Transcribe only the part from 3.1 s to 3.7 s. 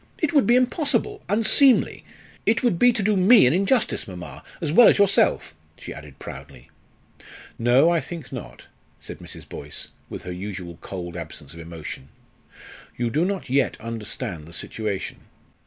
me an